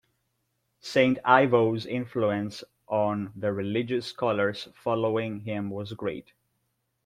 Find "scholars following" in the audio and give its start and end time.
4.07-5.41